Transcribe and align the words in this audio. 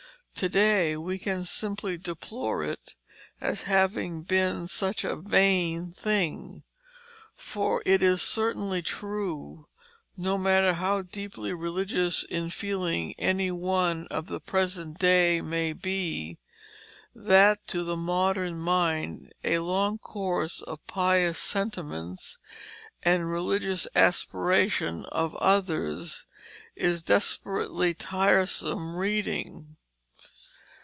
To 0.35 0.49
day 0.49 0.97
we 0.97 1.19
can 1.19 1.43
simply 1.43 1.97
deplore 1.99 2.63
it 2.63 2.95
as 3.39 3.63
having 3.63 4.23
been 4.23 4.67
such 4.67 5.03
a 5.03 5.15
vain 5.15 5.91
thing; 5.91 6.63
for 7.35 7.83
it 7.85 8.01
is 8.01 8.23
certainly 8.23 8.81
true, 8.81 9.67
no 10.17 10.39
matter 10.39 10.73
how 10.73 11.03
deeply 11.03 11.53
religious 11.53 12.23
in 12.23 12.49
feeling 12.49 13.13
any 13.19 13.51
one 13.51 14.07
of 14.07 14.25
the 14.25 14.39
present 14.39 14.97
day 14.97 15.41
may 15.41 15.73
be, 15.73 16.39
that 17.13 17.67
to 17.67 17.83
the 17.83 17.97
modern 17.97 18.57
mind 18.57 19.31
a 19.43 19.59
long 19.59 19.99
course 19.99 20.59
of 20.63 20.79
the 20.87 20.91
pious 20.91 21.37
sentiments 21.37 22.39
and 23.03 23.29
religious 23.31 23.87
aspirations 23.95 25.05
of 25.11 25.35
others 25.35 26.25
is 26.75 27.03
desperately 27.03 27.93
tiresome 27.93 28.95
reading. 28.95 29.75